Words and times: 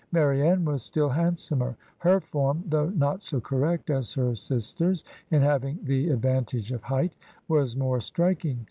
Marianne 0.11 0.65
was 0.65 0.81
still 0.81 1.09
handsomer. 1.09 1.77
Her 1.99 2.19
form, 2.19 2.63
though 2.65 2.89
not 2.89 3.21
so 3.21 3.39
correct 3.39 3.91
as 3.91 4.13
her 4.15 4.33
sister's, 4.33 5.03
in 5.29 5.43
having 5.43 5.77
the 5.83 6.11
ad 6.11 6.23
vantage 6.23 6.71
of 6.71 6.81
height, 6.81 7.13
was 7.47 7.77
more 7.77 8.01
striking. 8.01 8.59